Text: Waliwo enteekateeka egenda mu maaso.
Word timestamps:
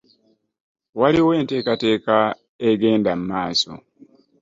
Waliwo 0.99 1.31
enteekateeka 1.41 2.15
egenda 2.69 3.11
mu 3.19 3.25
maaso. 3.31 3.73